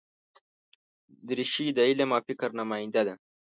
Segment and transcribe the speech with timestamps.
[1.27, 3.13] دریشي د علم او فکر نماینده ده.